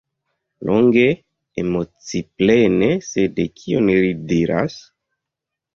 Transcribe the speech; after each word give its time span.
Longe, 0.69 1.03
emociplene, 1.65 2.91
sed 3.11 3.47
kion 3.61 3.95
li 3.95 4.13
diras? 4.35 4.85